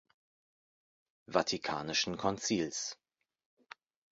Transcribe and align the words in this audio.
Vatikanischen 1.27 2.17
Konzils". 2.17 2.97